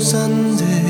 [0.00, 0.85] Sunday.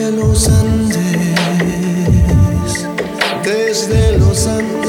[0.00, 0.96] desde los Andes,
[3.44, 4.79] desde los Andes.